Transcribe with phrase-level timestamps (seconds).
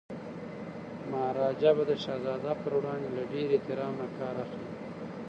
[1.09, 4.67] مهاراجا به د شهزاده پر وړاندي له ډیر احترام نه کار اخلي.